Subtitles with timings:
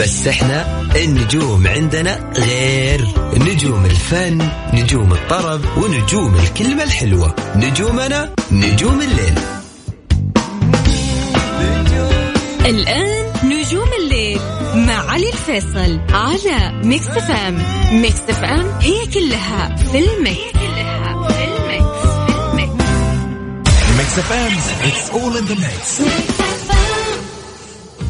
[0.00, 3.06] بس إحنا النجوم عندنا غير.
[3.34, 7.34] نجوم الفن نجوم الطرب ونجوم الكلمة الحلوة.
[7.56, 9.34] نجومنا نجوم الليل.
[12.66, 14.40] الآن نجوم الليل
[14.74, 20.52] مع علي الفيصل على Mix FM Mix FM هي كلها في ال mix.
[20.52, 22.84] كلها في ال mix في ال mix.
[23.98, 24.52] Mix FM
[24.82, 26.00] it's all in the mix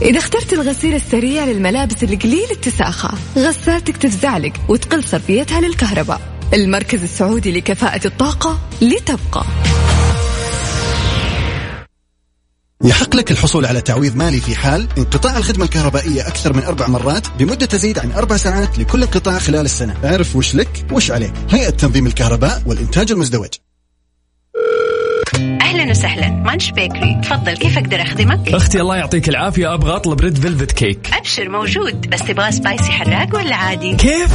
[0.05, 6.21] إذا اخترت الغسيل السريع للملابس القليلة الاتساخ غسالتك تفزعلك وتقل صرفيتها للكهرباء.
[6.55, 9.45] المركز السعودي لكفاءة الطاقة لتبقى.
[12.85, 17.27] يحق لك الحصول على تعويض مالي في حال انقطاع الخدمة الكهربائية أكثر من أربع مرات
[17.39, 19.97] بمدة تزيد عن أربع ساعات لكل انقطاع خلال السنة.
[20.05, 21.33] اعرف وش لك وش عليك.
[21.51, 23.49] هيئة تنظيم الكهرباء والإنتاج المزدوج.
[25.85, 26.29] أهلا وسهلا.
[26.29, 27.57] Munch Bakery تفضل.
[27.57, 29.75] كيف أقدر أخدمك؟ أختي الله يعطيك العافية.
[29.75, 31.11] أبغى أطلب red velvet cake.
[31.13, 31.49] أبشر.
[31.49, 32.11] موجود.
[32.11, 34.33] بس تبغى spicy حراق ولا عادي؟ كيف؟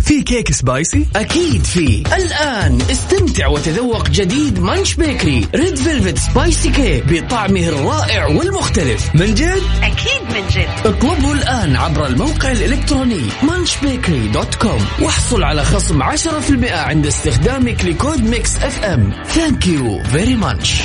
[0.00, 2.02] في cake spicy؟ أكيد في.
[2.16, 9.14] الآن استمتع وتذوق جديد Munch Bakery red velvet spicy cake بطعمه الرائع والمختلف.
[9.14, 10.68] من جد؟ أكيد من جد.
[10.86, 18.22] اطلبه الآن عبر الموقع الإلكتروني munchbakery dot com واحصل على خصم 10% عند استخدامك لكود
[18.24, 20.82] Mix FM thank you very much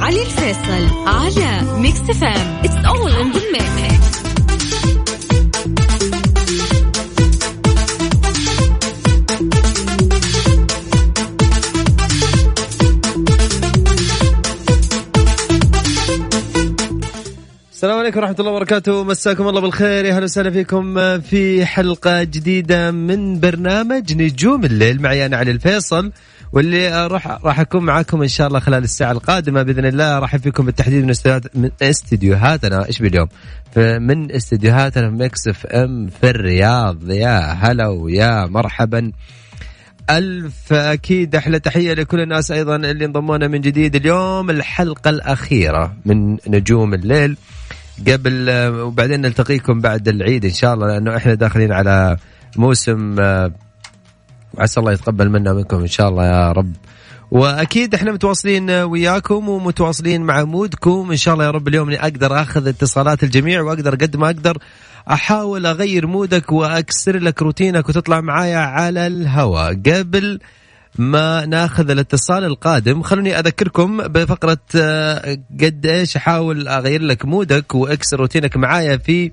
[0.00, 3.32] علي الفيصل على Mix FM it's all in
[17.72, 19.04] السلام عليكم ورحمة الله وبركاته.
[19.04, 20.04] مساكم الله بالخير.
[20.04, 25.02] يا هلا وسهلا فيكم في حلقة جديدة من برنامج نجوم الليل.
[25.02, 26.12] معي أنا علي الفيصل.
[26.52, 30.66] واللي راح راح أكون معاكم إن شاء الله خلال الساعة القادمة بإذن الله راح فيكم
[30.66, 32.86] بالتحديد من استديوهات من استديوهاتنا.
[32.86, 33.28] إيش باليوم
[33.76, 37.10] من استديوهاتنا في Mix FM في الرياض.
[37.10, 39.12] يا هلا ويا مرحبا.
[40.10, 43.96] ألف أكيد أحلى تحية لكل الناس أيضا اللي انضمونا من جديد.
[43.96, 47.36] اليوم الحلقة الأخيرة من نجوم الليل.
[48.08, 52.16] قبل آه، وبعدين نلتقيكم بعد العيد إن شاء الله لأنه إحنا داخلين على
[52.56, 53.16] موسم
[54.58, 56.72] وعسى الله يتقبل منا ومنكم إن شاء الله يا رب.
[57.30, 61.08] وأكيد إحنا متواصلين وياكم ومتواصلين مع mood كم.
[61.10, 64.58] إن شاء الله يا رب اليوم إني أقدر آخذ اتصالات الجميع وأقدر قد ما أقدر
[65.10, 69.74] أحاول أغير mood ك وأكسر لك روتينك وتطلع معايا على الهواء.
[69.74, 70.38] قبل
[70.98, 77.74] ما ناخذ الاتصال القادم خلوني أذكركم بفقرة آه، قد إيش أحاول أغير لك mood ك
[77.74, 79.32] وأكسر روتينك معايا في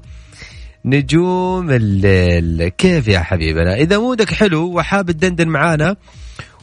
[0.85, 5.95] نجوم الليل كيف يا حبيبنا؟ إذا مودك حلو وحاب تدندن معانا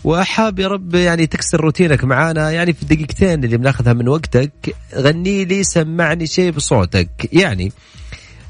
[0.04, 4.52] وحاب يا رب يعني تكسر روتينك معانا يعني في الدقيقتين اللي بناخذها من وقتك
[4.94, 7.08] غني لي سمعني شيء بصوتك.
[7.32, 7.72] يعني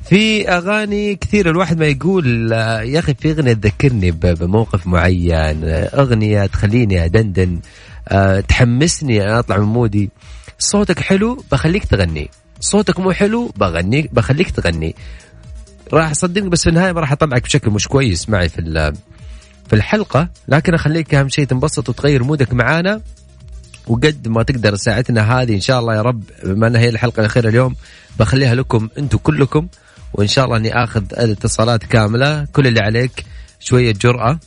[0.05, 7.05] في أغاني كثير الواحد ما يقول يا أخي في أغنية تذكرني بموقف معين أغنية تخليني
[7.05, 7.61] أدندن
[8.09, 10.11] آه، تحمسني أنا أطلع من مودي.
[10.59, 12.31] صوتك حلو بخليك تغني.
[12.61, 14.95] صوتك مو حلو بغني بخليك تغني.
[15.93, 18.93] راح صدقني بس في النهاية ما راح أطلعك بشكل مش كويس معي في
[19.69, 20.29] في الحلقة.
[20.49, 23.01] لكن أخليك أهم شيء تنبسط وتغير مودك معانا.
[23.87, 27.49] وقد ما تقدر ساعتنا هذه إن شاء الله يا رب بما انها هي الحلقة الأخيرة
[27.49, 27.75] اليوم
[28.19, 29.69] بخليها لكم أنتم كلكم.
[30.13, 32.45] وإن شاء الله أني آخذ الاتصالات كاملة.
[32.53, 33.25] كل اللي عليك
[33.61, 34.39] شوية جرأة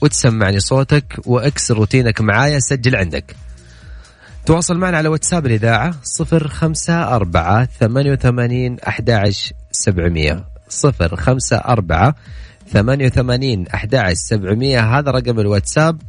[0.00, 3.36] وتسمعني صوتك وأكسر روتينك معايا سجل عندك.
[4.46, 10.55] تواصل معنا على واتساب الإذاعة صفر خمسة أربعة ثمانية وثمانين أحداعش سبعمية.
[10.68, 12.14] صفر خمسة أربعة
[12.68, 14.98] ثمانية وثمانين أحداعش سبعمية.
[14.98, 16.02] هذا رقم الواتساب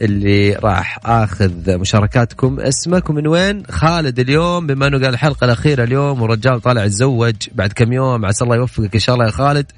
[0.00, 2.60] اللي راح آخذ مشاركاتكم.
[2.60, 7.72] اسمك ومن وين؟ خالد اليوم بما إنه قال الحلقة الأخيرة اليوم ورجال طالع يتزوج بعد
[7.72, 8.26] كم يوم.
[8.26, 9.72] عسى الله يوفقك إن شاء الله يا خالد.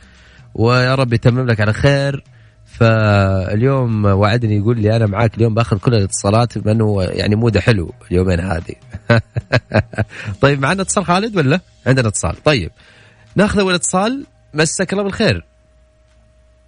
[0.55, 2.25] ويا رب يتمم لك على خير.
[2.67, 7.93] فاليوم وعدني يقول لي أنا معاك اليوم بأخذ كل الاتصالات بما إنه يعني موده حلو
[8.11, 8.75] اليومين هذه.
[10.43, 12.43] طيب معنا اتصال خالد ولا؟ عندنا اتصال.
[12.45, 12.71] طيب
[13.37, 14.27] ناخذ أول اتصال.
[14.55, 15.45] مسك الله بالخير.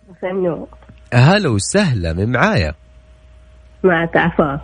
[0.09, 0.69] مساء النور.
[1.15, 2.75] هلا وسهلا من معايا؟
[3.85, 4.61] معك عفاف.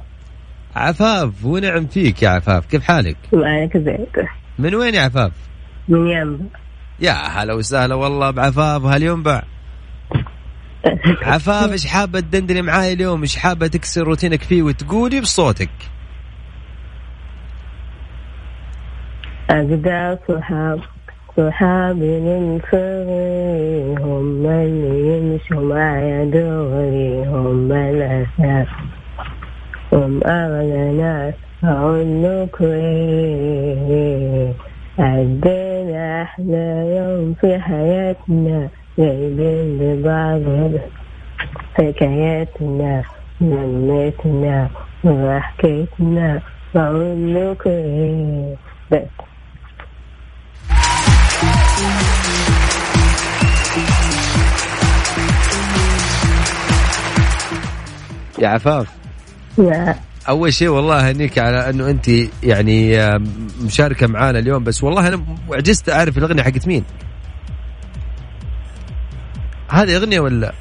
[0.76, 4.06] عفاف ونعم فيك يا عفاف كيف حالك؟ معك زين
[4.58, 5.32] من وين يا عفاف؟
[5.88, 6.44] من ينبع.
[7.00, 9.42] يا هلا وسهلا والله بعفاف هل ينبع؟
[11.22, 15.70] عفاف إيش حابة تدندني معاي اليوم؟ إيش حابة تكسر روتينك فيه وتقولي بصوتك؟
[19.50, 20.80] أجدع صحاب
[21.40, 28.68] صحابي من صغري هم اللي يمشوا معي دغري هم الأساس
[29.92, 31.34] هم أغلى ناس
[31.64, 32.06] أقول
[34.98, 40.72] عدينا أحلى يوم في حياتنا جايبين لبعض
[41.74, 43.02] حكاياتنا
[43.40, 44.68] لمتنا
[45.04, 46.40] وحكيتنا
[46.74, 47.34] بقول
[47.66, 48.56] إيه
[48.90, 49.29] بس
[58.40, 58.86] يا عفاف.
[59.58, 59.94] لا
[60.28, 62.08] أول شيء والله هنيك على أنه أنت
[62.42, 62.98] يعني
[63.62, 66.84] مشاركة معانا اليوم بس والله أنا عجزت أعرف الأغنية حقت مين.
[69.68, 70.52] هذه أغنية ولا؟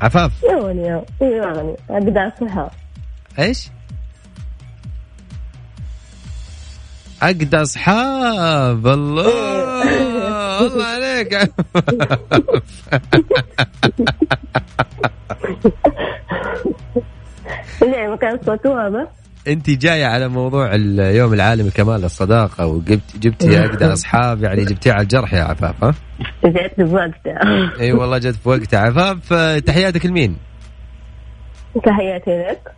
[0.00, 0.32] عفاف.
[0.50, 2.70] يغني يغني أجدع صحاب
[3.38, 3.68] إيش؟
[7.22, 9.28] اجدى اصحاب الله.
[10.66, 11.50] الله عليك.
[17.82, 19.08] ليه ما كان صوته هذا؟
[19.48, 25.02] أنت جاية على موضوع اليوم العالمي كمال الصداقة وجبت جبتي اجدى اصحاب يعني جبتيها على
[25.02, 25.94] الجرح يا عفاف ها؟
[26.44, 27.40] جيت بوقتها
[27.80, 28.80] أي والله جت في وقتها.
[28.80, 29.32] عفاف
[29.66, 30.36] تحياتك لمين؟
[31.84, 32.72] تحياتي لك.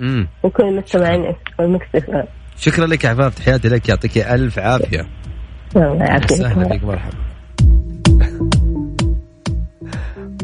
[0.00, 2.24] امم وكل مستمعين المكسفة
[2.58, 5.06] شكرا لك يا عفاف تحياتي لك يعطيك ألف عافية.
[5.76, 7.16] الله سهلا يعافيك فيك مرحبا.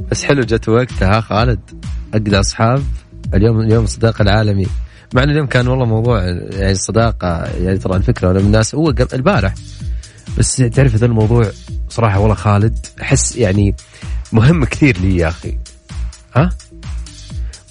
[0.11, 1.61] بس حلو جت وقتها خالد
[2.15, 2.83] اجدى أصحاب.
[3.35, 4.67] اليوم اليوم الصداقه العالمي.
[5.15, 8.95] مع إنه اليوم كان والله موضوع يعني الصداقه يعني ترى الفكرة أنا من الناس هو
[9.15, 9.55] البارح.
[10.39, 11.47] بس تعرف هذا الموضوع
[11.89, 13.75] صراحة والله خالد أحس يعني
[14.33, 15.59] مهم كثير لي يا أخي.
[16.37, 16.51] ها؟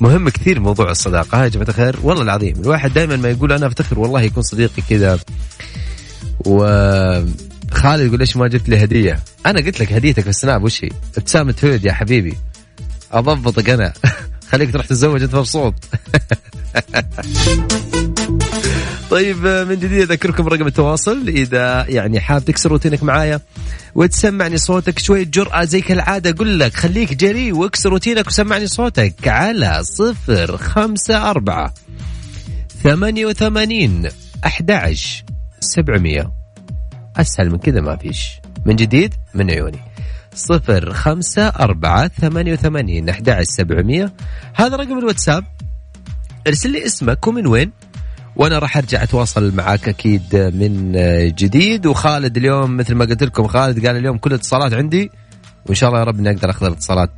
[0.01, 1.95] مهم كثير موضوع الصداقة يا جماعة الخير.
[2.03, 5.19] والله العظيم الواحد دائما ما يقول أنا أفتخر والله يكون صديقي كذا.
[6.45, 10.89] وخالد يقول ليش ما جبت لي هدية؟ أنا قلت لك هديتك في السناب وش هي؟
[11.17, 12.37] ابتسامه هود يا حبيبي.
[13.11, 13.93] أضبطك أنا.
[14.51, 15.73] خليك تروح تتزوج أنت مبسوط.
[19.09, 21.27] طيب من جديد أذكركم رقم التواصل.
[21.27, 23.39] إذا يعني حاب تكسر روتينك معايا
[23.95, 29.79] وتسمعني صوتك شوية جرأة زي كالعادة أقول لك خليك جريء واكسر روتينك وسمعني صوتك على
[29.83, 31.73] صفر خمسة أربعة
[32.83, 34.07] ثمانية وثمانين
[34.45, 34.95] أحد
[35.59, 36.31] سبعمية.
[37.17, 38.29] أسهل من كذا ما فيش.
[38.65, 39.79] من جديد من عيوني.
[40.35, 44.13] صفر خمسة أربعة ثمانية وثمانين أحد سبعمية.
[44.53, 45.43] هذا رقم الواتساب.
[46.47, 47.71] ارسل لي اسمك ومن وين؟
[48.39, 50.91] وأنا راح أرجع أتواصل معاك أكيد من
[51.35, 51.85] جديد.
[51.85, 55.11] وخالد اليوم مثل ما قلت لكم خالد قال اليوم كل الاتصالات عندي
[55.65, 57.11] وإن شاء الله يا رب إني أقدر أخذ الاتصالات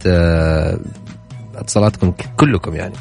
[1.56, 2.94] اتصالاتكم كلكم يعني.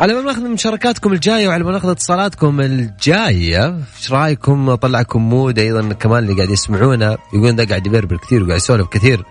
[0.00, 5.92] على ما نأخذ مشاركاتكم الجاية وعلى ما نأخذ اتصالاتكم الجاية إيش رأيكم؟ اطلعكم مود أيضا
[5.92, 7.18] كمان اللي قاعد يسمعونا.
[7.32, 9.24] يقولون ده قاعد يبربر كثير وقاعد يسولف كثير.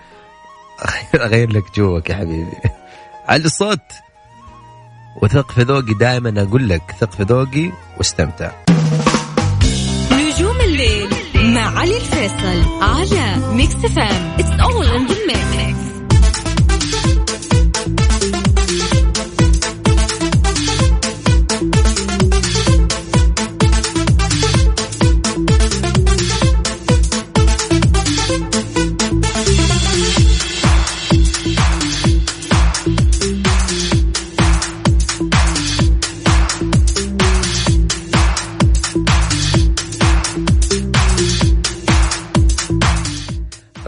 [1.16, 2.81] أغير لك جوك يا حبيبي.
[3.32, 3.80] على الصوت.
[5.22, 8.52] وثق في ذوقي دائما أقول لك ثق في ذوقي واستمتع.
[10.12, 15.91] نجوم الليل مع علي الفيصل على Mix FM it's all in the mix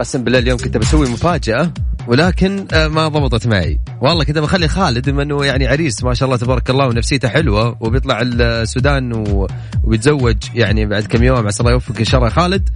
[0.04, 1.72] قسم بالله اليوم كنت بسوي مفاجأة
[2.06, 3.80] ولكن آه، ما ضبطت معي.
[4.00, 7.76] والله كنت بخلي خالد بما إنه يعني عريس ما شاء الله تبارك الله ونفسيته حلوة
[7.80, 9.12] وبيطلع السودان
[9.84, 12.30] وبيتزوج يعني بعد كم يوم عسى الله يوفقك إن شاء الله.
[12.30, 12.68] خالد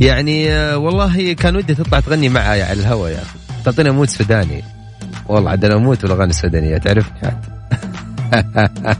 [0.00, 3.38] يعني آه، والله كان ودي تطلع تغني معي على الهواء يا أخي.
[3.64, 4.62] تعطينا mood سوداني.
[5.28, 7.44] والله عاد أنا أموت بالاغاني السودانية تعرفني عاد.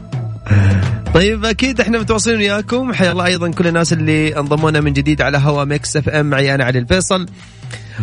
[1.13, 2.93] طيب أكيد إحنا متواصلين وياكم.
[2.93, 6.63] حيا الله أيضا كل الناس اللي انضمونا من جديد على هوا Mix FM معي أنا
[6.63, 7.25] علي الفيصل.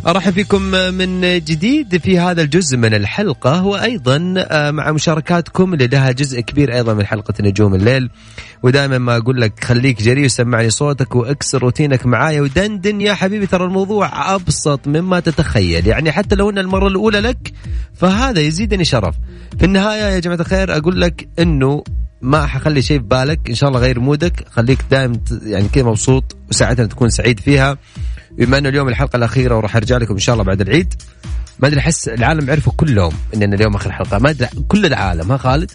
[0.07, 0.63] أرحب فيكم
[0.95, 6.75] من جديد في هذا الجزء من الحلقة وأيضا آه، مع مشاركاتكم اللي لها جزء كبير
[6.75, 8.11] أيضا من حلقة نجوم الليل.
[8.63, 13.65] ودائما ما أقول لك خليك جريء وسمعني صوتك واكسر روتينك معايا ودندن يا حبيبي ترى
[13.65, 15.87] الموضوع أبسط مما تتخيل.
[15.87, 17.53] يعني حتى لو إن المرة الأولى لك
[17.95, 19.15] فهذا يزيدني شرف.
[19.59, 21.85] في النهاية يا جماعة الخير أقول لك إنه
[22.23, 24.47] ما حخلي شيء في بالك إن شاء الله غير مودك.
[24.51, 27.79] خليك دائما يعني كذا مبسوط وساعتها تكون سعيد فيها.
[28.39, 30.95] بما أنه اليوم الحلقة الأخيرة وراح أرجع لكم إن شاء الله بعد العيد
[31.59, 34.19] ما أدري أحس العالم عرفوا كلهم اننا اليوم آخر حلقة.
[34.19, 35.71] ما أدري كل العالم ها خالد؟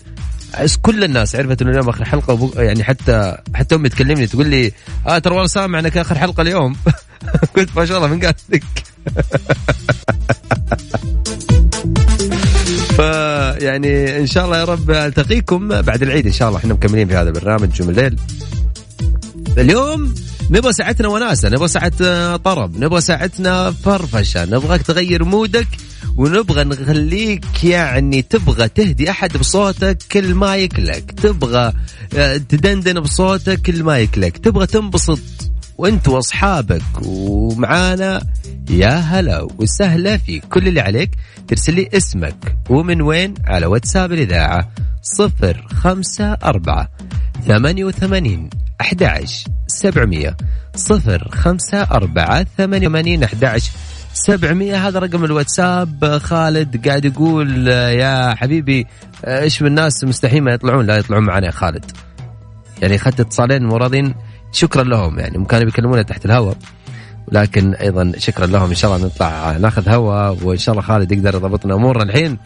[0.82, 4.72] كل الناس عرفت إنه اليوم آخر حلقة وبو يعني حتى حتى أمي تكلمني تقول لي
[5.08, 6.76] آه ترى والله سامع إنك آخر حلقة اليوم.
[7.56, 8.64] قلت ما شاء الله من قال لك؟
[12.98, 16.60] فيعني إن شاء الله يا رب ألتقيكم بعد العيد إن شاء الله.
[16.60, 18.20] إحنا مكملين في هذا البرنامج نجوم الليل
[19.58, 20.14] اليوم
[20.52, 25.68] نبغى ساعتنا وناسة نبغى ساعة طرب نبغى ساعتنا فرفشة نبغاك تغير مودك
[26.18, 31.74] ونبغى نخليك يعني تبغى تهدي أحد بصوتك كل ما يكلك تبغى
[32.18, 35.20] آه، تدندن بصوتك كل ما يكلك تبغى تنبسط.
[35.78, 38.22] وانت واصحابك ومعانا.
[38.70, 41.12] يا هلا وسهلا فيك كل اللي عليك.
[41.48, 44.70] ترسل لي اسمك ومن وين؟ على واتساب الإذاعة
[45.02, 46.90] صفر خمسة أربعة
[47.48, 48.50] ثمانية وثمانين
[48.82, 50.38] أحد عشر سبعمية.
[50.76, 53.72] صفر خمسة أربعة ثمانية وثمانين أحد عشر
[54.14, 54.88] سبعمية.
[54.88, 56.18] هذا رقم الواتساب.
[56.18, 58.88] خالد قاعد يقول يا حبيبي
[59.28, 61.92] إيش من الناس مستحيل ما يطلعون؟ لا يطلعون معنا يا خالد.
[62.82, 64.16] يعني اخذت اتصالين مرضين
[64.52, 65.46] شكرا لهم يعني.
[65.46, 66.58] كانوا بيكلمونا تحت الهواء
[67.28, 68.70] ولكن أيضا شكرا لهم.
[68.70, 72.38] إن شاء الله نطلع ناخذ هواء وإن شاء الله خالد يقدر يضبطنا أمورنا الحين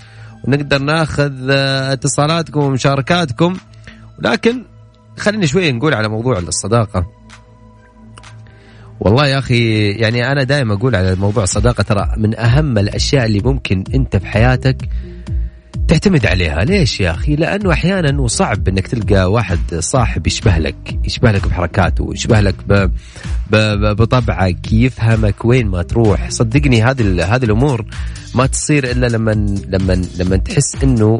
[0.43, 3.57] ونقدر ناخذ اتصالاتكم ومشاركاتكم.
[4.19, 4.63] ولكن
[5.17, 7.05] خلينا شوي نقول على موضوع الصداقة.
[8.99, 13.39] والله يا أخي يعني أنا دائما أقول على موضوع الصداقة ترى من أهم الأشياء اللي
[13.39, 14.77] ممكن أنت في حياتك
[15.87, 16.65] تعتمد عليها.
[16.65, 22.09] ليش يا أخي؟ لأنه أحيانا وصعب أنك تلقى واحد صاحب يشبه لك يشبه لك بحركاته
[22.13, 22.73] يشبه لك ب...
[23.51, 23.55] ب...
[23.95, 26.29] بطبعك يفهمك وين ما تروح.
[26.29, 27.85] صدقني هذه هذه الأمور
[28.35, 29.31] ما تصير إلا لما
[29.67, 31.19] لما لما تحس أنه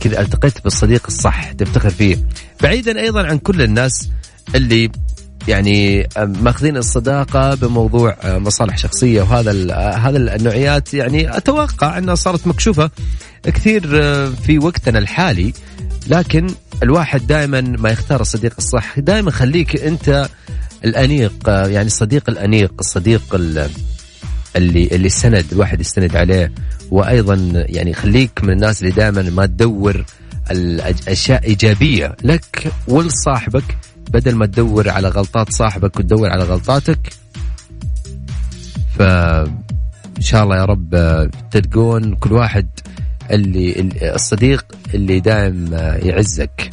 [0.00, 2.16] كذا التقيت بالصديق الصح تفتخر فيه.
[2.62, 4.08] بعيدا أيضا عن كل الناس
[4.54, 4.90] اللي
[5.48, 12.90] يعني ماخذين الصداقة بموضوع مصالح شخصية وهذا هذا النوعيات يعني أتوقع أنها صارت مكشوفة
[13.44, 13.86] كثير
[14.32, 15.52] في وقتنا الحالي
[16.06, 16.46] لكن
[16.82, 18.98] الواحد دائما ما يختار الصديق الصح.
[18.98, 20.28] دائما خليك أنت
[20.84, 23.68] الأنيق يعني الصديق الأنيق الصديق اللي
[24.56, 26.52] اللي السند الواحد يستند عليه.
[26.90, 30.04] وأيضا يعني خليك من الناس اللي دائما ما تدور
[30.50, 32.16] الاشياء إيجابية.
[32.24, 33.78] لك ولصاحبك
[34.10, 37.12] بدل ما تدور على غلطات صاحبك وتدور على غلطاتك
[38.98, 39.02] ف
[40.16, 40.90] إن شاء الله يا رب
[41.50, 42.68] تلقون كل واحد
[43.32, 45.68] اللي الصديق اللي دائم
[46.02, 46.70] يعزك.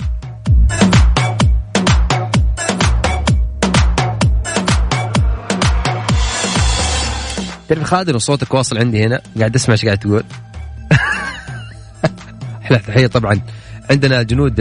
[7.70, 10.24] تعرف خالد صوتك واصل عندي هنا؟ قاعد أسمع إيش قاعد تقول.
[12.64, 13.42] إحنا تحية طبعا.
[13.90, 14.60] عندنا جنود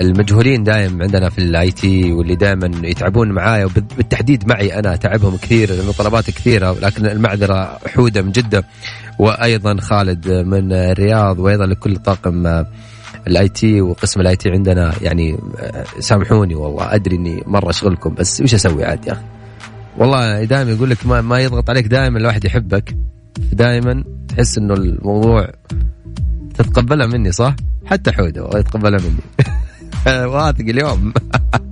[0.00, 4.96] المجهولين دائم عندنا في ال IT واللي دائما يتعبون معايا وبالتحديد معي أنا.
[4.96, 8.64] تعبهم كثير لأنه طلبات كثيرة لكن المعذرة حودة من جدة.
[9.18, 12.64] وأيضا خالد من الرياض وأيضا لكل طاقم
[13.26, 14.92] ال IT وقسم ال IT عندنا.
[15.02, 15.38] يعني
[15.98, 19.22] سامحوني والله أدري إني مرة أشغلكم بس وش أسوي عاد يا أخي؟
[19.98, 22.96] والله دائما يقول لك ما, ما يضغط عليك دائما الواحد يحبك.
[23.52, 25.50] دائما تحس إنه الموضوع
[26.54, 27.56] تتقبلها مني صح؟
[27.86, 29.46] حتى حوده يتقبلها مني.
[30.32, 31.12] واثق اليوم.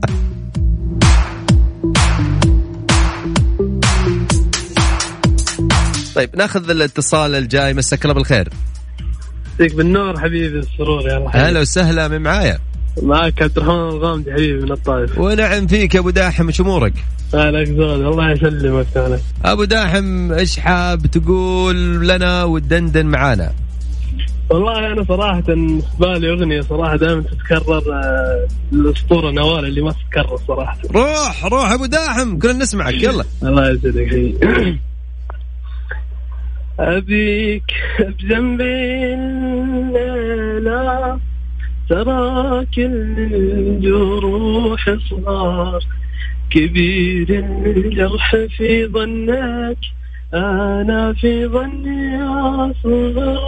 [6.16, 7.74] طيب ناخذ الاتصال الجاي.
[7.74, 8.48] مساك الله بالخير.
[9.50, 12.58] يعطيك بالنور حبيبي السرور يا هلا وسهلا من معايا؟
[13.02, 15.18] معك عبد الرحمن الغامدي حبيبي من الطائف.
[15.18, 16.92] ونعم فيك يا أبو داحم إيش أمورك؟
[17.34, 23.52] هلاك زود الله يسلمك أنا أبو داحم إيش حاب تقول لنا وتدندن معانا؟
[24.50, 30.38] والله أنا صراحة في بالي أغنية صراحة دائما تتكرر آه، الأسطورة نوال اللي ما تتكرر
[30.48, 30.78] صراحة.
[30.94, 33.24] روح روح أبو داحم كلنا نسمعك يلا.
[33.42, 34.36] الله يسعدك
[36.80, 41.18] أبيك بجنبي الليلة
[41.88, 45.80] ترى كل الجروح صغار.
[46.50, 49.76] كبير الجرح في ظنك
[50.34, 53.38] أنا في ظني أصغر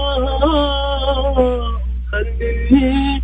[2.13, 3.23] خليني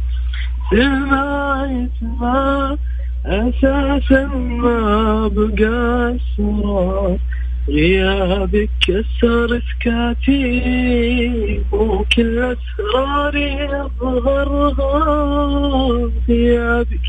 [0.71, 2.77] سمع يسمع
[3.27, 7.19] أساسا ما بقى السرار.
[7.69, 14.95] غيابك كسر سكاتي وكل أسراري أظهرها
[16.29, 17.01] غيابك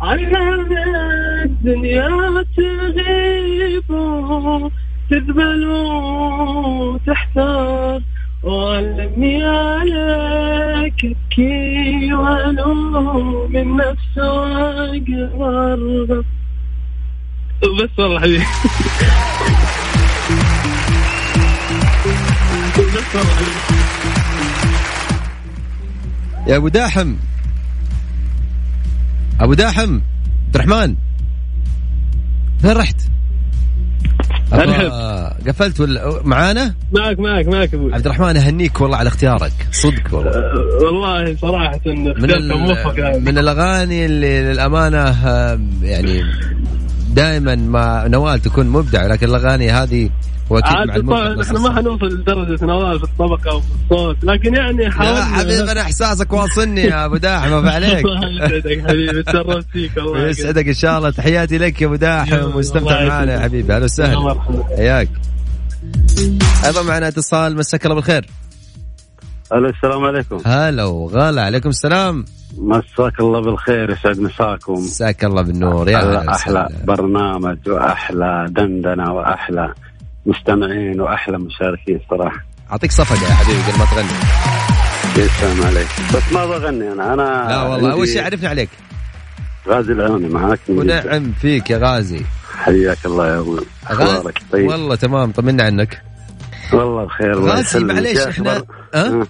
[0.00, 0.76] علم
[1.44, 3.88] الدنيا تغيب
[5.10, 5.64] تذبل
[6.80, 8.00] وتحتار.
[8.42, 14.18] وعلمني عليك ابكي والوم من نفس
[15.34, 16.24] وأقرب.
[17.62, 18.44] بس والله حبيبي.
[26.46, 27.14] يا أبو داحم.
[29.40, 30.00] أبو داحم
[30.46, 30.94] عبد الرحمن.
[32.62, 32.96] فين رحت؟
[35.48, 37.94] قفلت ولا معانا؟ معك معك معك أبوي.
[37.94, 39.52] عبد الرحمن أهنيك والله على اختيارك.
[39.72, 40.30] صدق والله.
[40.30, 42.30] أه، والله صراحة من
[42.98, 43.18] يعني.
[43.18, 46.22] من الأغاني اللي للأمانة آه، يعني
[47.10, 50.10] دائما ما نوال تكون مبدع لكن الأغاني هذه
[50.50, 54.90] وأكيد مع إحنا ما حنوصل لدرجة نوال في الطبقة أو في الصوت لكن يعني يا
[54.90, 55.24] حاولنا.
[55.24, 58.04] حبيبي أنا إحساسك واصلني يا أبو داحم ما عليك.
[58.06, 61.10] الله يسعدك حبيبي تشرفت فيك الله يسعدك إن شاء الله.
[61.10, 63.38] تحياتي لك يا أبو داحم واستمتع معنا يا.
[63.40, 63.72] حبيبي.
[63.72, 64.64] أهلا يا وسهلا مرحبا.
[64.76, 65.08] حياك.
[66.64, 68.26] أيضا معنا اتصال مساك الله بالخير.
[69.52, 70.38] ألو السلام عليكم.
[70.46, 72.24] هلا وغلا عليكم السلام.
[72.58, 74.72] مساك الله بالخير يسعد مساكم.
[74.72, 76.68] مساك الله بالنور يا أحلى وسهلا.
[76.84, 79.74] برنامج وأحلى دندنة وأحلى
[80.26, 82.44] مستمعين وأحلى مشاركين صراحة.
[82.72, 84.08] أعطيك صفقة يا حبيبي قبل ما تغني.
[85.24, 87.14] يسلم عليك بس ما بغني أنا.
[87.14, 88.68] أنا لا والله أول شيء عرفنا عليك.
[89.68, 90.60] غازي العوني معاك.
[90.68, 92.24] ونعم فيك يا غازي.
[92.54, 93.60] حياك الله يا أبوي
[93.92, 96.02] غازي أخبارك طيب؟ والله تمام طمنا عنك.
[96.72, 97.78] والله بخير الله غازي.
[97.78, 98.64] معليش إحنا ها؟
[98.94, 99.26] أه؟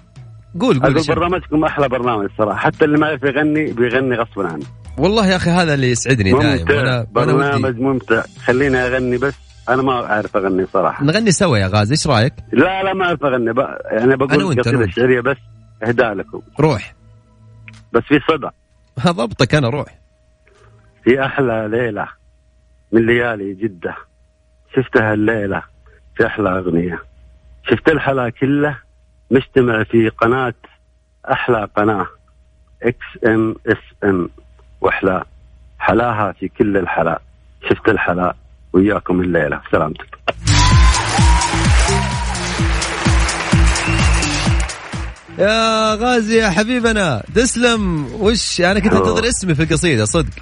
[0.59, 1.07] قول قول أقول.
[1.07, 2.59] برنامجكم أحلى برنامج صراحة.
[2.59, 4.65] حتى اللي ما يعرف يغني بيغني غصبا عنه.
[4.97, 6.73] والله يا أخي هذا اللي يسعدني دائما ممتع.
[6.75, 7.11] وأنا ودي.
[7.13, 8.23] برنامج ممتع.
[8.45, 9.33] خليني أغني بس.
[9.69, 11.03] أنا ما أعرف أغني صراحة.
[11.03, 13.53] نغني سوا يا غازي إيش رأيك؟ لا لا ما أعرف أغني.
[13.53, 14.87] بقى يعني أنا بقول قصيدة.
[14.89, 15.37] شعرية بس
[15.83, 16.41] اهداء لكم.
[16.59, 16.93] روح.
[17.93, 18.49] بس في صدى.
[19.11, 19.87] ضبطك أنا روح.
[21.03, 22.07] في أحلى ليلة
[22.91, 23.95] من ليالي جدة.
[24.75, 25.61] شفتها الليلة
[26.17, 26.99] في أحلى أغنية.
[27.69, 28.77] شفت الحلا كله
[29.31, 30.53] مجتمع في قناة
[31.31, 32.07] أحلى قناة.
[32.83, 34.29] إكس إم إس إم.
[34.81, 35.23] وأحلى
[35.79, 37.21] حلاها في كل الحلا.
[37.69, 38.35] شفت الحلا.
[38.75, 39.61] وياكم الليلة.
[39.71, 40.17] سلامتك.
[45.39, 48.05] يا غازي يا حبيبنا تسلم.
[48.19, 50.33] وش أنا كنت أنتظر اسمي في القصيدة صدق.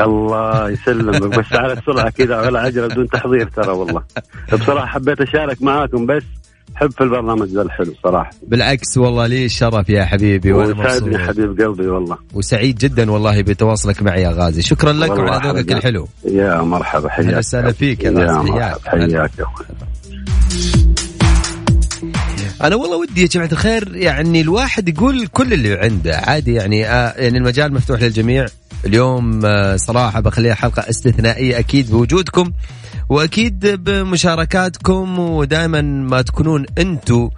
[0.00, 1.22] الله يسلمك.
[1.22, 4.02] بس على السرعة كذا على عجله بدون تحضير ترى والله.
[4.52, 6.22] بصراحة حبيت أشارك معاكم بس
[6.74, 8.30] حب في البرنامج ذا الحلو صراحة.
[8.42, 11.16] بالعكس والله لي الشرف يا حبيبي وأنا مبسوط.
[11.16, 12.18] حبيب قلبي والله.
[12.34, 14.62] وسعيد جدا والله بتواصلك معي يا غازي.
[14.62, 15.72] شكرا لك وعلى ذوقك.
[15.72, 16.08] الحلو.
[16.24, 17.26] يا مرحبا حياك.
[17.26, 18.52] أهلا وسهلا فيك يا غازي.
[18.52, 18.88] حياك.
[18.88, 19.46] حياك يا
[22.62, 26.16] أنا والله ودي يا جماعة الخير يعني الواحد يقول كل اللي عنده.
[26.16, 28.46] عادي يعني آه يعني المجال مفتوح للجميع.
[28.84, 32.52] اليوم آه صراحة بخليها حلقة استثنائية أكيد بوجودكم.
[33.08, 37.30] وأكيد بمشاركاتكم ودائما ما تكونون أنتم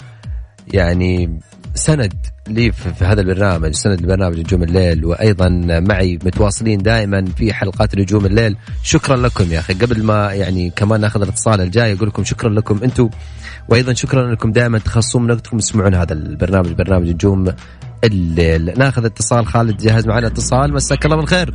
[0.73, 1.41] يعني
[1.75, 2.15] سند
[2.49, 5.49] لي في هذا البرنامج سند لبرنامج نجوم الليل وأيضا
[5.89, 8.57] معي متواصلين دائما في حلقات نجوم الليل.
[8.83, 9.75] شكرا لكم يا أخي.
[9.75, 13.11] قبل ما يعني كمان ناخذ الاتصال الجاي أقول لكم شكرا لكم أنتم
[13.69, 17.53] وأيضا شكرا انكم دائما تخصصون من وقتكم تسمعون هذا البرنامج برنامج نجوم
[18.05, 18.79] الليل.
[18.79, 19.47] ناخذ اتصال.
[19.47, 20.73] خالد جهز معنا اتصال.
[20.73, 21.55] مساك الله بالخير.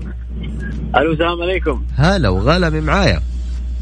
[0.96, 1.86] ألو السلام عليكم.
[1.96, 3.22] هلا وغلا من معايا؟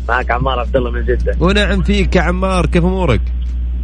[0.10, 1.36] معك عمار عبد الله من جدة.
[1.39, 3.22] ونعم فيك يا عمار كيف أمورك؟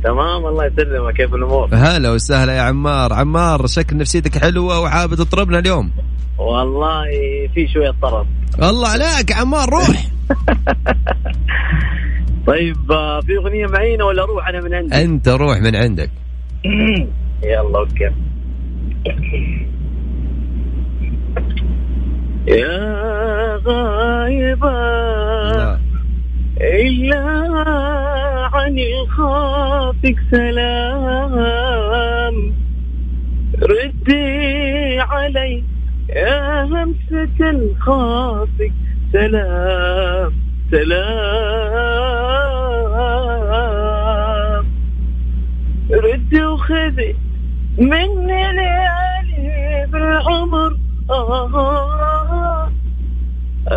[0.04, 1.14] تمام الله يسلمك.
[1.14, 3.14] كيف الأمور؟ هلا وسهلا يا عمار.
[3.14, 5.92] عمار شكل نفسيتك حلوة وحابب تطربنا اليوم.
[6.38, 7.04] والله
[7.54, 8.28] في شوية طرب.
[8.64, 10.00] الله عليك يا عمار روح.
[12.48, 12.76] طيب
[13.26, 16.10] في أغنية معينة ولا أروح أنا من عندي؟ أنت روح من عندك.
[17.44, 18.12] يلا أوكي.
[22.48, 24.70] يا غايبة.
[26.62, 27.20] إلا
[28.54, 32.54] عن الخافك سلام.
[33.62, 35.64] ردي علي
[36.10, 38.72] يا همسة الخافك
[39.14, 40.34] سلام
[40.72, 41.06] سلام.
[45.92, 47.16] ردي وخذي
[47.78, 50.78] مني ليالي بالعمر
[51.10, 51.99] آه.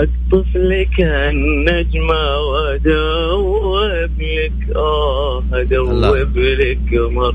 [0.02, 7.34] أقطف لك النجمة وأدوب لك آه أدوب لك قمر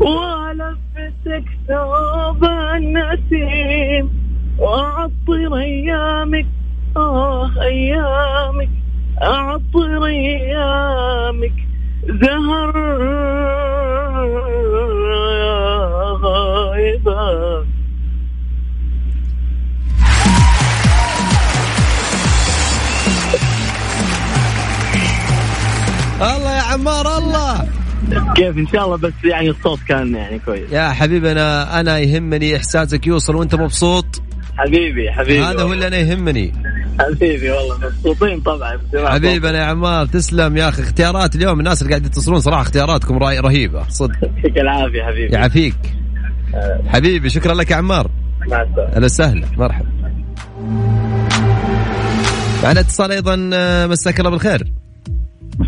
[0.00, 2.44] وألبسك ثوب
[2.76, 4.10] النسيم.
[4.58, 6.46] وأعطر أيامك.
[6.96, 8.70] آه أيامك.
[9.22, 11.52] أعطر أيامك.
[12.22, 13.37] زهر
[26.88, 27.68] عمار الله؟
[28.34, 30.72] كيف؟ إن شاء الله بس يعني الصوت كان يعني كويس.
[30.72, 34.22] يا حبيبي أنا أنا يهمني إحساسك يوصل وأنت مبسوط؟
[34.56, 35.42] حبيبي حبيبي.
[35.42, 36.52] هذا هو اللي أنا يهمني.
[37.00, 40.82] حبيبي والله مبسوطين طبعا أنا يا عمار تسلم يا أخي.
[40.82, 44.16] اختيارات اليوم الناس اللي قاعد يتصلون صراحة اختياراتكم رهيبة صدق.
[44.22, 45.34] يعطيك العافية حبيبي.
[45.34, 45.94] يعافيك.
[46.86, 48.10] حبيبي شكرا لك يا عمار.
[48.48, 48.92] مع السلامة.
[48.92, 49.46] أهلا وسهلا.
[49.56, 49.88] مرحبا.
[52.62, 54.72] معنا اتصال أيضا آه، مساك الله بالخير.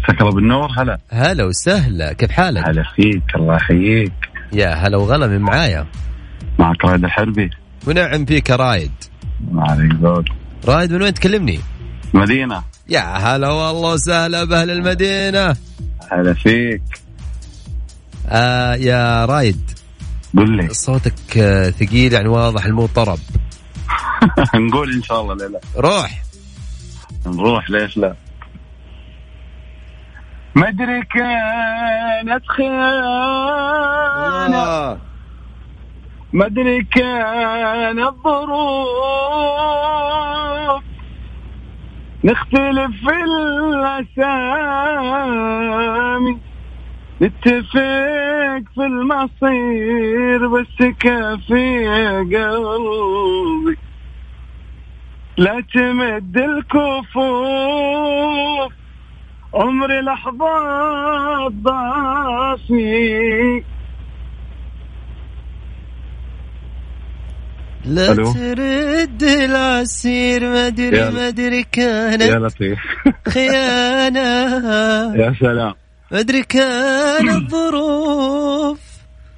[0.05, 0.99] مساك الله بالنور هلا.
[1.11, 2.13] هلا وسهلا.
[2.13, 4.13] كيف حالك؟ هلا فيك الله يحييك.
[4.53, 5.87] يا هلا وغلا من معايا.
[6.59, 7.51] معك رائد الحربي.
[7.87, 8.93] ونعم فيك يا رايد.
[9.51, 10.29] ما عليك زود.
[10.69, 11.61] رايد من وين تكلمني؟
[12.15, 12.63] مدينة.
[12.89, 15.57] يا هلا والله وسهلا بأهل المدينة.
[16.13, 16.83] هلا فيك.
[18.29, 19.71] آه يا رايد.
[20.37, 20.69] قل لي.
[20.69, 23.19] صوتك آه، ثقيل يعني واضح المو طرب.
[24.55, 25.61] نقول إن شاء الله لا لا.
[25.77, 26.23] روح.
[27.27, 28.15] نروح ليش لا؟
[30.55, 32.91] ما أدري كانت خيانة.
[36.33, 38.81] ما أدري كانت ظروف
[42.25, 43.15] نختلف في
[44.25, 45.31] الأسامي.
[47.23, 51.87] نتفق في المصير بس كافي
[52.19, 53.77] قلبي.
[55.39, 58.01] لا تمد الكفوف.
[59.55, 63.01] عمري لحظات ضعفي
[67.85, 68.33] لا ألو.
[68.33, 72.79] ترد العسير ما أدري يا- ما أدري يا كانت لطيف.
[73.35, 74.21] خيانة.
[75.17, 75.75] يا سلام.
[76.13, 78.81] ما أدري كانت ظروف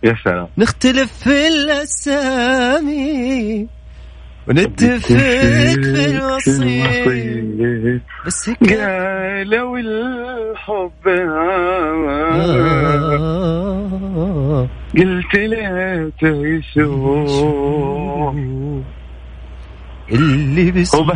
[0.05, 0.49] يا سلام.
[0.59, 3.03] نختلف في الأسامي.
[4.49, 11.09] ونتفق في المصير بس قالوا الحب.
[13.23, 14.69] آه.
[14.99, 17.31] قلت لا يشوف
[20.13, 21.15] اللي بسمع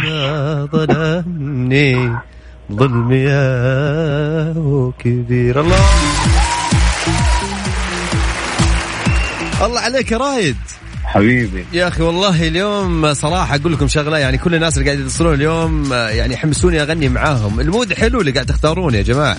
[0.64, 2.10] ظلمني
[2.72, 4.54] ظلم يا
[4.98, 5.76] كبير الله
[9.62, 10.56] الله عليك يا رايد
[11.16, 11.64] حبيبي.
[11.72, 15.92] يا أخي والله اليوم صراحة أقول لكم شغلة يعني كل الناس اللي قاعد يتصلون اليوم
[15.92, 17.60] آه، يعني يحمسوني أغني معاهم.
[17.60, 19.38] المود حلو اللي قاعد تختارون يا جماعة.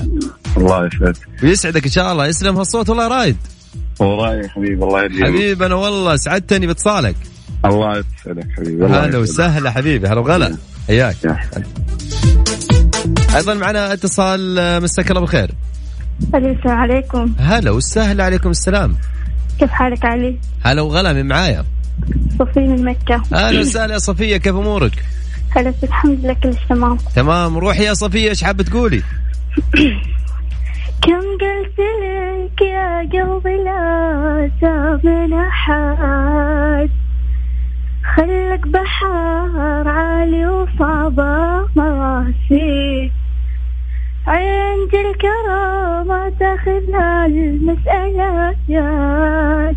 [0.58, 1.44] الله يسعدك.
[1.44, 2.28] ويسعدك إن شاء الله.
[2.28, 3.38] يسلم هالصوت والله يا رايد
[4.00, 7.16] وراي حبيبي الله يهديك حبيبي أنا والله سعدتني باتصالك.
[7.66, 9.18] الله يسعدك حبيبي هلا.
[9.18, 10.58] وسهلا حبيبي هلا وغلا.
[10.88, 11.16] حياك.
[11.24, 11.38] يا
[13.36, 15.52] أيضا معنا اتصال آه، مساك الله بالخير.
[16.36, 18.96] السلام عليكم؟ هلا وسهلا عليكم السلام.
[19.60, 21.66] كيف حالك علي؟ هلا وغلا من معايا؟
[22.40, 23.22] صفية من مكة.
[23.34, 25.04] أهلا وسهلا يا صفية كيف أمورك؟
[25.56, 26.98] هلا الحمد لله كل تمام.
[27.16, 29.02] تمام روحي يا صفية إيش حابه تقولي؟
[31.02, 36.90] كم قلت لك يا قلبي لا تامن أحد؟
[38.16, 43.12] خلك بحر عالي وصعبة مراسي.
[44.28, 49.76] عند الكرامة تاخذها المسألة جاد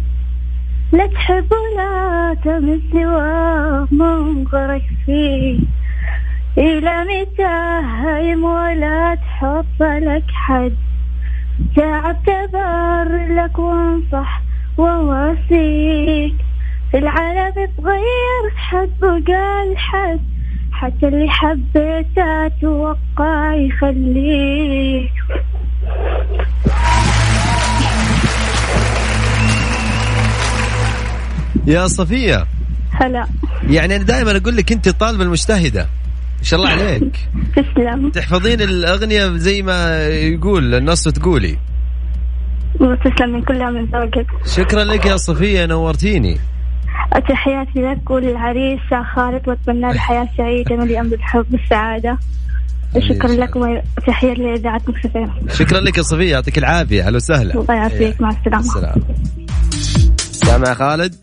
[0.93, 5.61] لا تحب ولا تمس سوى منظرك فيه.
[6.59, 10.77] إلى متى هايم ولا تحط لك حد؟
[11.77, 14.43] تعب تبر لك وانصح
[14.79, 16.35] وواسيك.
[16.95, 20.21] العالم تغير حد وقال حد
[20.81, 25.13] حتى اللي حبيته توقع يخليك.
[31.67, 32.47] يا صفية
[32.91, 33.27] هلا.
[33.69, 35.83] يعني أنا دائما أقول لك أنت طالبة المجتهدة.
[36.39, 37.29] ما شاء الله عليك.
[37.57, 38.11] تسلم.
[38.11, 41.59] تحفظين الأغنية زي ما يقول النص تقولي
[42.81, 46.39] وتسلم من كلها من ذوقك شكرا لك يا صفية نورتيني.
[47.19, 48.81] تحياتي لك وللعريس
[49.15, 52.19] خالد وأتمنى له حياة سعيدة مليئة بالحب والسعادة.
[52.99, 53.61] شكرا لكم
[53.99, 57.07] وتحية لإذاعة مكسفين شكرا لك يا صفيه يعطيك العافية.
[57.07, 57.55] أهلا وسهلا.
[57.55, 58.61] الله يعافيك مع السلامة.
[58.61, 59.03] السلام
[60.21, 61.15] سامع يا خالد.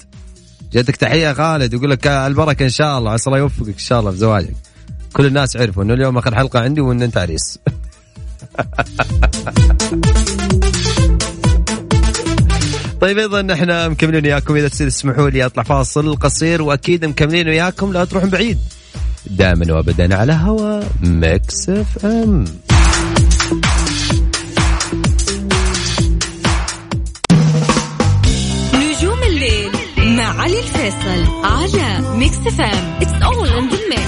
[0.74, 4.00] جاتك تحية يا خالد يقول لك البركة إن شاء الله عسى الله يوفقك إن شاء
[4.00, 4.56] الله في زواجك.
[5.14, 7.60] كل الناس عرفوا إنه اليوم آخر حلقة عندي وان أنت عريس.
[13.02, 14.56] طيب أيضا إحنا مكملين وياكم.
[14.56, 17.94] إذا تسمحوا لي أطلع فاصل قصير وأكيد مكملين وياكم.
[17.94, 18.58] لا تروحون بعيد.
[19.26, 22.46] دائما وابدا على هوا Mix FM.
[28.74, 34.07] نجوم الليل مع علي الفيصل على Mix FM it's all in the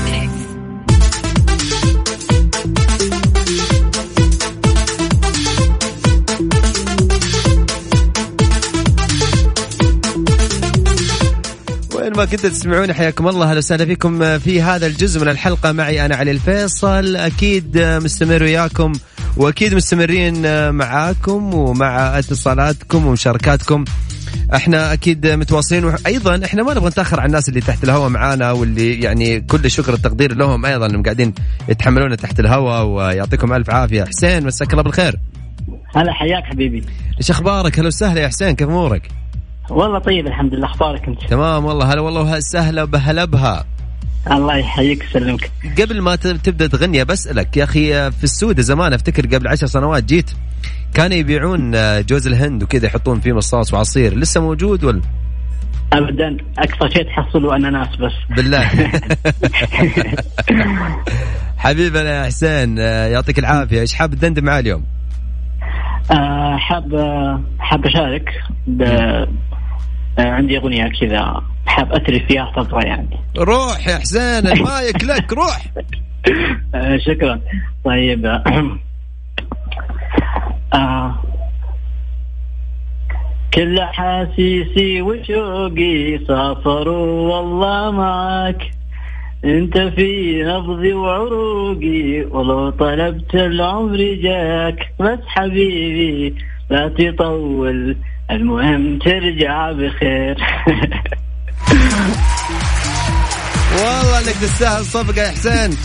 [12.19, 15.71] ما كنتوا تسمعون حياكم الله أهلا وسهلا فيكم في هذا الجزء من الحلقة.
[15.71, 18.91] معي أنا علي الفيصل أكيد مستمر وياكم
[19.38, 23.86] وأكيد مستمرين معاكم ومع اتصالاتكم ومشاركاتكم.
[24.55, 28.99] إحنا أكيد متواصلين أيضا إحنا ما نبغى نتأخر على الناس اللي تحت الهواء معانا واللي
[28.99, 31.34] يعني كل الشكر والتقدير لهم أيضا إنهم قاعدين
[31.69, 34.03] يتحملونا تحت الهواء ويعطيكم ألف عافية.
[34.03, 35.19] حسين مساك الله بالخير.
[35.95, 36.84] هلا حياك حبيبي.
[37.19, 39.01] إيش أخبارك؟ هلا وسهلا يا حسين كيف أمورك؟
[39.69, 40.65] والله طيب الحمد لله.
[40.65, 41.93] أخبارك أنت؟ تمام والله.
[41.93, 43.65] هلا والله سهله بهلا بها.
[44.32, 45.51] الله يحييك ويسلمك.
[45.82, 50.32] قبل ما تبدأ تغني بسالك يا أخي في السودة زمان أفتكر قبل عشر سنوات جيت
[50.93, 54.17] كانوا يبيعون آه، جوز الهند وكذا يحطون فيه مصاص وعصير.
[54.17, 55.01] لسه موجود ولا؟
[55.93, 56.38] ابدا.
[56.58, 58.12] اقصى شيء تحصله أناناس بس.
[58.36, 58.67] بالله.
[61.58, 63.82] حبيبنا يا حسين آه، يعطيك العافية.
[63.82, 64.86] إيش حاب تدندن معاه اليوم؟
[66.12, 68.29] آه، حاب آه، حاب أشارك.
[68.82, 69.27] آه،
[70.23, 73.19] عندي أغنية كذا حاب اتري فيها فتره يعني.
[73.38, 75.65] روح يا حسين المايك لك روح.
[76.75, 77.39] آه، شكرا.
[77.86, 78.25] طيب.
[78.25, 78.79] آه،
[80.73, 81.23] آه
[83.53, 88.71] كل حاسيسي وشوقي سافروا والله معاك.
[89.45, 94.93] أنت في نبضي وعروقي ولو طلبت العمر جاك.
[94.99, 96.36] بس حبيبي
[96.69, 97.97] لا تطول.
[98.31, 100.37] المهم ترجع بخير.
[103.77, 105.77] والله انك تستاهل صفقة يا حسين.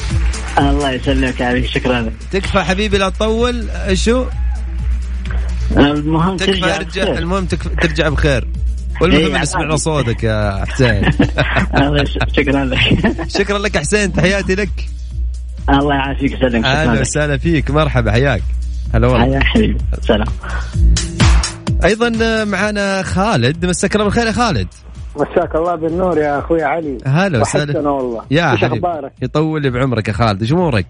[0.58, 2.00] الله يسلمك يا حبيبي شكرا.
[2.00, 3.68] لك تكفى حبيبي لا تطول.
[3.92, 4.24] شو؟
[5.76, 7.18] المهم تكفى ترجع ارجع بخير.
[7.18, 8.48] المهم تكفى ترجع بخير.
[9.00, 9.82] والمهم إيه، سمعنا عادي.
[9.82, 11.10] صوتك يا حسين.
[12.36, 12.78] شكرا لك.
[13.28, 14.70] شكرا لك حسين تحياتي لك.
[15.70, 18.42] الله يعافيك ويسلمك أهلا وسهلا فيك مرحبا حياك.
[18.94, 19.24] هلا والله.
[19.24, 20.26] حيا حبيبي سلام.
[21.84, 23.66] أيضا معنا خالد.
[23.66, 24.68] مساك الله بالخير يا خالد.
[25.16, 26.98] مساك الله بالنور يا أخوي علي.
[27.06, 27.90] هلا وسهلا.
[27.90, 28.22] والله.
[28.30, 28.86] يا إيش حبيبي.
[28.86, 30.40] أخبارك؟ يطول لي بعمرك يا خالد.
[30.40, 30.86] إيش أمورك؟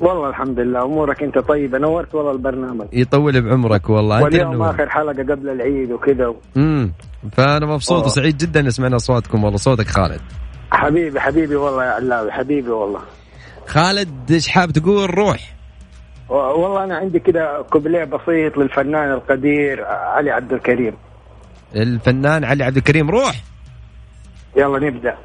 [0.00, 1.78] والله الحمد لله أمورك أنت طيبة.
[1.78, 2.86] نورت والله البرنامج.
[2.92, 4.16] يطول بعمرك والله.
[4.16, 6.92] أنت واليوم آخر حلقة قبل العيد وكذا امم
[7.32, 8.06] فأنا مبسوط أوه.
[8.06, 9.58] وسعيد جدا ان سمعنا اصواتكم والله.
[9.58, 10.20] صوتك خالد.
[10.70, 12.32] حبيبي حبيبي والله يا علاوي.
[12.32, 13.00] حبيبي والله.
[13.66, 15.38] خالد إيش حاب تقول؟ روح.
[15.38, 15.61] و-
[16.28, 20.94] والله أنا عندي كذا كوبليه بسيط للفنان القدير علي عبد الكريم.
[21.76, 23.34] الفنان علي عبد الكريم روح.
[24.56, 25.16] يلا نبدأ.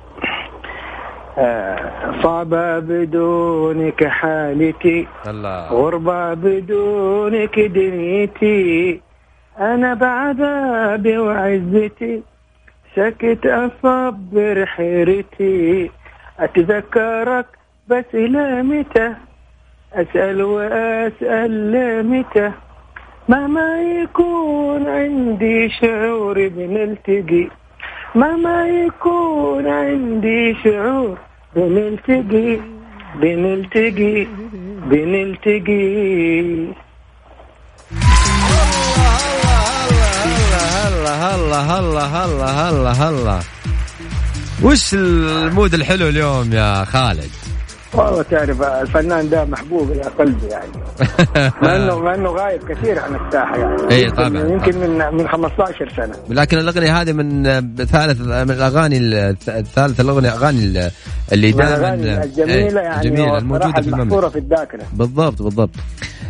[1.37, 9.01] آه، صعبة بدونك حالتي الله غربة بدونك دنيتي.
[9.59, 12.23] أنا بعذابي وعزتي
[12.95, 15.91] سكت أصبر حيرتي.
[16.39, 17.45] أتذكرك
[17.87, 19.13] بس إلى متى
[19.93, 22.51] أسأل وأسأل لمتى
[23.29, 27.47] مهما يكون عندي شعور بنلتقي
[28.15, 31.17] مهما يكون عندي شعور
[31.55, 32.59] بنلتقي
[33.21, 34.27] بنلتقي
[34.89, 36.67] بنلتقي
[41.07, 43.39] هلا هلا هلا هلا هلا هلا
[44.63, 47.46] وش المود الحلو اليوم يا خالد؟
[47.93, 50.71] والله تعرف الفنان ده محبوب إلى قلبي يعني.
[51.61, 53.91] مع انه مع إنه غايب كثير عن الساحة يعني.
[53.91, 54.47] إيه يمكن- طبعاً.
[54.49, 56.15] يمكن من من 15 سنة.
[56.29, 57.43] لكن الأغنية هذه من
[57.85, 58.97] ثالث من الأغاني
[59.47, 60.89] الثالث الأغنية أغاني
[61.31, 64.29] اللي دائما الأغاني الجميلة يعني جميله الموجودة في المملكة.
[64.29, 64.83] في الذاكرة.
[64.93, 65.69] بالضبط بالضبط.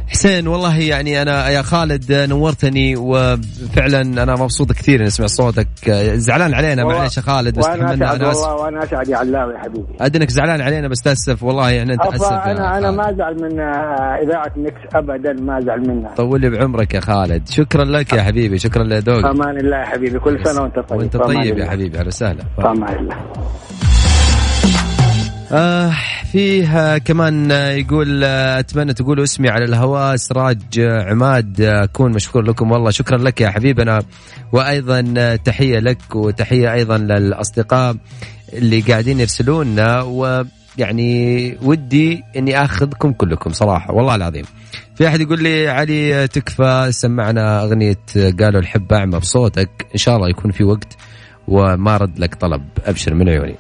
[0.08, 5.67] حسين والله يعني أنا يا خالد نورتني وفعلا أنا مبسوط كثير إني اسمع صوتك.
[6.13, 9.86] زعلان علينا معليش يا خالد بس وأنا أسعد والله وأنا أسعد يا علاوي يا حبيبي.
[10.02, 11.43] ادري انك زعلان علينا بس تأسف.
[11.48, 12.92] والله يعني أنت يا أنا أنا.
[12.92, 16.16] ما أزعل من آه، إذاعة ميكس ابدا ما أزعل منها.
[16.16, 17.50] طول لي بعمرك يا خالد.
[17.50, 21.00] شكرا لك يا حبيبي شكرا لذوقك أمان الله يا حبيبي كل سنة وأنت طيب.
[21.00, 21.58] وأنت طيب.
[21.58, 22.44] يا حبيبي أهلا وسهلا.
[22.60, 23.16] أمان الله.
[25.52, 25.92] آه
[26.32, 32.72] فيه كمان يقول آه، أتمنى تقولوا اسمي على الهواء سراج عماد آه، أكون مشكور لكم.
[32.72, 34.00] والله شكرا لك يا حبيبنا
[34.52, 37.96] وأيضا تحية لك وتحية أيضا للأصدقاء
[38.54, 40.02] اللي قاعدين يرسلون لنا
[40.78, 44.46] يعني ودي إني آخذكم كلكم صراحة والله العظيم.
[44.96, 50.30] في أحد يقول لي علي تكفى سمعنا أغنية قالوا الحب أعمى بصوتك إن شاء الله
[50.30, 50.98] يكون في وقت
[51.48, 53.56] وما رد لك طلب أبشر من عيوني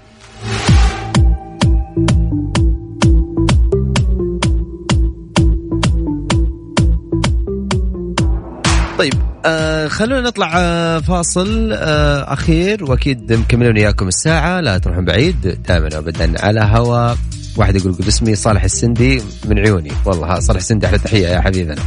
[8.97, 9.13] طيب
[9.45, 14.61] آه خلونا نطلع آه فاصل آه أخير وأكيد مكملين وياكم الساعة.
[14.61, 17.15] لا تروحون بعيد دائما ابدا على هوا.
[17.57, 19.91] واحد يقول قول اسمي صالح السندي من عيوني.
[20.05, 21.81] والله صالح السندي أحلى تحية يا حبيبنا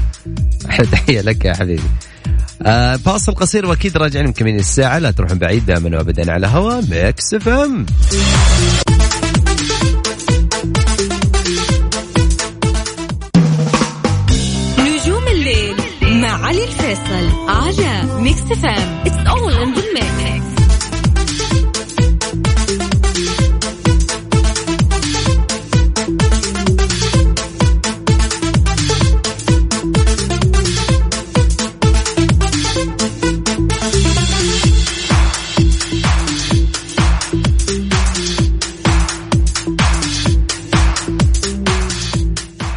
[0.69, 1.83] أحلى تحية لك يا حبيبي.
[2.63, 4.99] آه فاصل قصير وأكيد راجعين مكملين الساعة.
[4.99, 6.81] لا تروحون بعيد دائما وابدا على هوا.
[6.91, 7.87] Mix FM.
[18.31, 19.03] Mix FM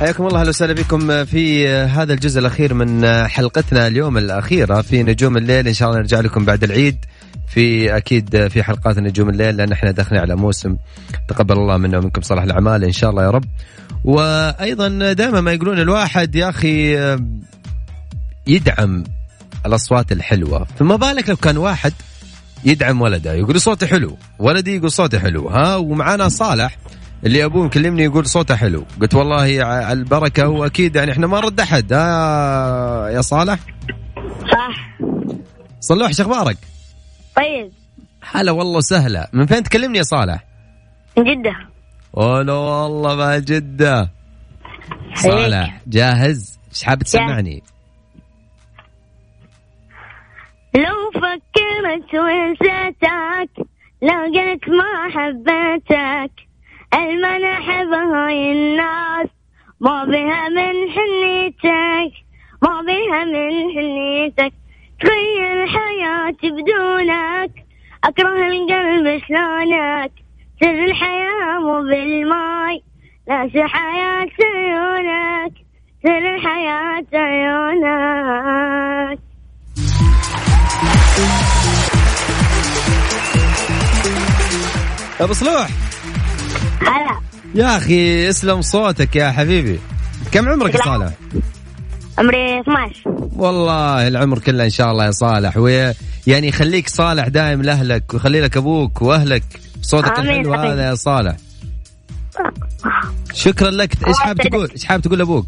[0.04, 5.38] حياكم الله أهلا وسهلا بكم في هذا الجزء الأخير من حلقتنا اليوم الاخيره في نجوم
[5.38, 7.06] الليل إن شاء الله نرجع لكم بعد العيد.
[7.48, 10.78] في أكيد في حلقات نجوم الليل لأن إحنا داخلين على موسم
[11.28, 13.44] تقبل الله منا ومنكم صالح الأعمال إن شاء الله يا رب.
[14.04, 16.98] وأيضا دائما ما يقولون الواحد يا أخي
[18.48, 19.04] يدعم
[19.66, 20.68] الأصوات الحلوة.
[20.80, 21.94] فما بالك لو كان واحد
[22.66, 26.78] يدعم ولده يقول صوتي حلو ولدي يقول صوتي حلو ها؟ ومعانا صالح
[27.26, 28.86] اللي ابوه مكلمني يقول صوته حلو.
[29.02, 31.94] قلت والله على البركة واكيد يعني إحنا ما نرد أحد.
[31.94, 33.60] ها يا صالح؟
[34.52, 34.98] صح.
[35.80, 36.58] صلوح شو أخبارك؟
[37.36, 37.72] طيب.
[38.32, 40.44] هلا والله سهله من فين تكلمني يا صالح؟
[41.18, 41.56] من جدة.
[42.18, 44.10] أولا والله ما جدة.
[45.16, 47.64] صالح جاهز؟ إيش حاب تسمعني؟
[50.76, 53.68] لو فكرت ونسيتك
[54.02, 56.53] لو قلت ما حبيتك.
[56.94, 59.28] المنح بهاي الناس.
[59.82, 62.14] ما بها من حنيتك
[62.62, 64.54] ما بها من حنيتك.
[65.00, 67.52] تخيل حياتي بدونك
[68.04, 70.12] أكره القلب شلونك.
[70.62, 72.84] سر الحياة مو بالماي
[73.28, 75.54] لا سر حياة عيونك.
[76.04, 79.20] سر الحياة عيونك.
[85.22, 85.68] أبو صلوح
[86.88, 87.20] هلا.
[87.56, 89.80] يا أخي اسلم صوتك يا حبيبي.
[90.32, 91.14] كم عمرك يا صالح؟
[92.18, 93.02] عمري 12
[93.36, 95.58] والله العمر كله إن شاء الله يا صالح.
[95.58, 99.44] ويعني يخليك صالح دائم لأهلك ويخلي لك أبوك وأهلك.
[99.82, 100.54] صوتك الحلو.
[100.54, 101.36] هذا يا صالح.
[103.34, 104.08] شكرا لك.
[104.08, 105.46] إيش حاب تقول إيش حاب تقول لأبوك؟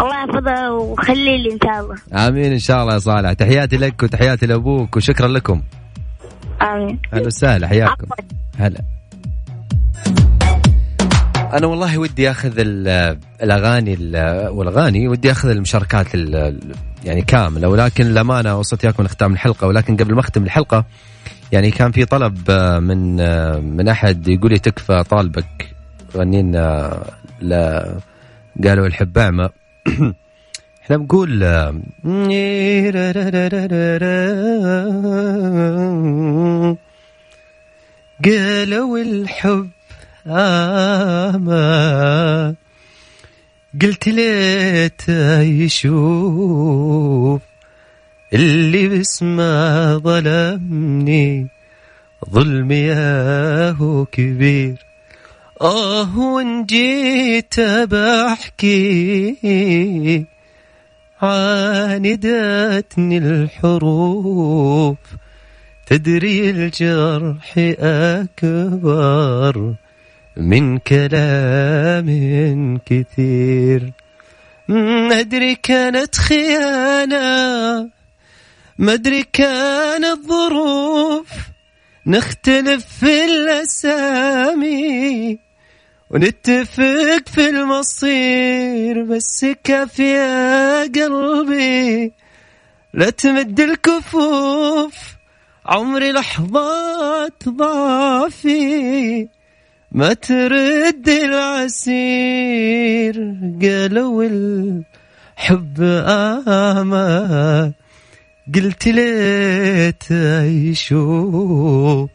[0.00, 2.28] الله يحفظه وخلي لي إن شاء الله.
[2.28, 3.32] آمين إن شاء الله يا صالح.
[3.32, 5.62] تحياتي لك وتحياتي لأبوك وشكرا لكم.
[6.62, 6.98] آمين.
[7.12, 8.06] أهلا وسهلا حياكم.
[8.58, 8.80] هلا.
[11.52, 17.68] أنا والله ودي أخذ ال- الأغاني ال- والأغاني ودي أخذ المشاركات ال- ال- يعني كاملة
[17.68, 20.84] ولكن للأمانة وصلت إياكم ختام الحلقة ولكن قبل ما أختم الحلقة
[21.52, 25.74] يعني كان في طلب آه، من آه، من أحد يقول لي تكفى طالبك
[26.16, 26.90] غنينا
[27.42, 27.54] ل
[28.64, 29.48] قالوا الحب اعمى
[30.88, 31.74] إحنا بنقول آه،
[38.24, 39.68] قالوا الحب
[40.26, 41.44] آما
[43.82, 45.08] قلت ليت
[45.62, 47.42] يشوف
[48.32, 51.48] اللي باسمه ظلمني.
[52.30, 54.76] ظلمي ياهو كبير.
[55.60, 59.36] آه وإن جيت بحكي
[61.22, 64.98] عاندتني الحروف
[65.86, 69.74] تدري الجرح أكبر
[70.36, 72.08] من كلام
[72.86, 73.92] كثير.
[75.10, 77.90] أدري كانت خيانة
[78.78, 81.26] ما أدري كانت ظروف
[82.06, 84.68] نختلف في الأسامي.
[86.10, 92.12] ونتفق في المصير بس كافي يا قلبي.
[92.94, 94.94] لا تمد الكفوف
[95.66, 99.28] عمري لحظات ضعفي.
[99.92, 102.54] ما ترد العسير
[103.62, 107.72] قالوا الحب آما
[108.54, 110.10] قلت ليت
[110.70, 112.10] يشوف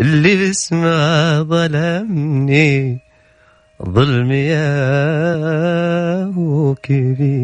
[0.00, 3.03] اللي باسمه ظلمني.
[3.90, 4.64] ظلمي يا
[6.82, 7.34] كبير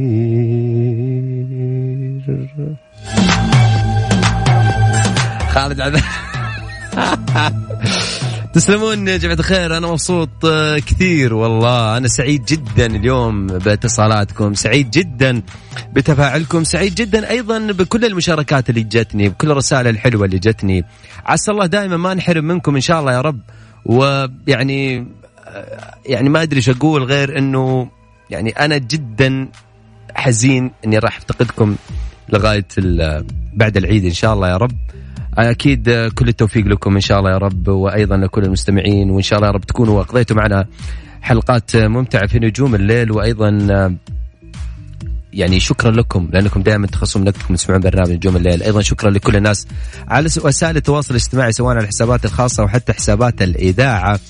[5.49, 6.03] خالد عذاب
[8.55, 11.97] تسلمون يا جماعة الخير أنا مبسوط آه، كثير والله.
[11.97, 15.43] أنا سعيد جدا اليوم باتصالاتكم سعيد جدا
[15.93, 20.85] بتفاعلكم سعيد جدا أيضا بكل المشاركات اللي جتني بكل الرسائل الحلوة اللي جتني.
[21.27, 23.41] عسى الله دائما ما نحرم منكم إن شاء الله يا رب
[23.85, 25.07] ويعني
[26.07, 27.89] يعني ما أدري إيش أقول غير أنه
[28.31, 29.49] يعني أنا جدا
[30.15, 31.77] حزين أني راح أفتقدكم
[32.29, 32.67] لغاية
[33.55, 34.77] بعد العيد إن شاء الله يا رب
[35.39, 39.49] أكيد كل التوفيق لكم إن شاء الله يا رب وأيضا لكل المستمعين وإن شاء الله
[39.49, 40.67] يا رب تكونوا قضيتوا معنا
[41.23, 43.51] حلقات ممتعة في نجوم الليل وأيضا
[45.33, 49.67] يعني شكرا لكم لأنكم دائما تخصصون وقتكم تسمعون برنامج نجوم الليل، أيضا شكرا لكل الناس
[50.09, 54.21] على وسائل التواصل الاجتماعي سواء على الحسابات الخاصة وحتى حسابات الإذاعة.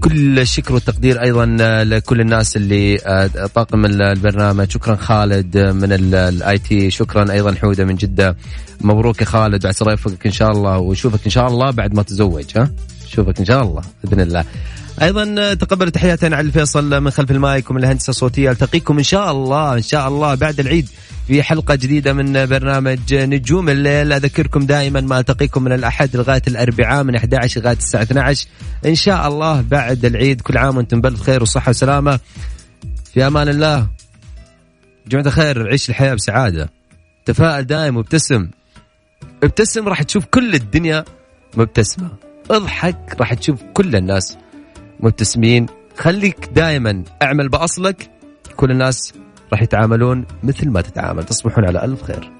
[0.00, 1.46] كل الشكر والتقدير أيضا
[1.84, 4.70] لكل الناس اللي آه، طاقم البرنامج.
[4.70, 6.90] شكرا خالد من ال IT.
[6.90, 8.36] شكرا أيضا حودة من جدة.
[8.80, 12.02] مبروك يا خالد عسى الله يوفقك إن شاء الله وشوفك إن شاء الله بعد ما
[12.02, 12.70] تزوج ها؟
[13.06, 14.44] شوفك إن شاء الله بإذن الله.
[15.02, 18.50] أيضا تقبل تحياتنا علي الفيصل من خلف المايك ومن الهندسة الصوتية.
[18.50, 20.88] ألتقيكم إن شاء الله إن شاء الله بعد العيد
[21.26, 24.12] في حلقة جديدة من برنامج نجوم الليل.
[24.12, 28.46] أذكركم دائما ما ألتقيكم من الأحد لغاية الأربعاء من 11 لغاية الساعة 12
[28.86, 32.20] إن شاء الله بعد العيد كل عام وأنتم بألف خير وصحة وسلامة.
[33.14, 33.88] في أمان الله.
[35.06, 36.70] جماعة الخير عيش الحياة بسعادة.
[37.24, 38.48] تفائل دائم وابتسم.
[39.42, 41.04] ابتسم راح تشوف كل الدنيا
[41.56, 42.08] مبتسمة.
[42.50, 44.36] اضحك راح تشوف كل الناس
[45.02, 45.66] مبتسمين.
[45.96, 48.10] خليك دائما أعمل بأصلك.
[48.56, 49.14] كل الناس
[49.52, 51.24] راح يتعاملون مثل ما تتعامل.
[51.24, 52.30] تصبحون على ألف خير.